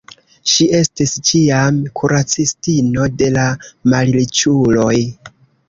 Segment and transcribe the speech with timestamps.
[0.53, 3.47] Ŝi estis ĉiam kuracistino de la
[3.95, 4.99] malriĉuloj.